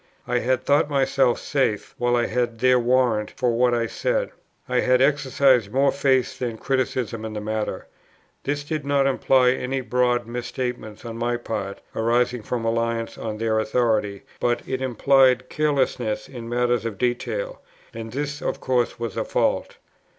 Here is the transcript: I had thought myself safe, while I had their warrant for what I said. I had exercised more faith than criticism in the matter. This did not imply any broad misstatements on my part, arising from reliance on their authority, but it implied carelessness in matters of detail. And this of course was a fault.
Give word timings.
I 0.25 0.39
had 0.39 0.63
thought 0.63 0.89
myself 0.89 1.37
safe, 1.39 1.93
while 1.99 2.15
I 2.15 2.25
had 2.25 2.57
their 2.57 2.79
warrant 2.79 3.33
for 3.37 3.51
what 3.51 3.75
I 3.75 3.85
said. 3.85 4.31
I 4.67 4.79
had 4.79 4.99
exercised 4.99 5.71
more 5.71 5.91
faith 5.91 6.39
than 6.39 6.57
criticism 6.57 7.23
in 7.23 7.33
the 7.33 7.39
matter. 7.39 7.85
This 8.43 8.63
did 8.63 8.83
not 8.83 9.05
imply 9.05 9.51
any 9.51 9.79
broad 9.81 10.25
misstatements 10.25 11.05
on 11.05 11.17
my 11.19 11.37
part, 11.37 11.81
arising 11.95 12.41
from 12.41 12.65
reliance 12.65 13.15
on 13.15 13.37
their 13.37 13.59
authority, 13.59 14.23
but 14.39 14.63
it 14.67 14.81
implied 14.81 15.49
carelessness 15.51 16.27
in 16.27 16.49
matters 16.49 16.83
of 16.83 16.97
detail. 16.97 17.61
And 17.93 18.11
this 18.11 18.41
of 18.41 18.59
course 18.59 18.99
was 18.99 19.15
a 19.15 19.23
fault. 19.23 19.77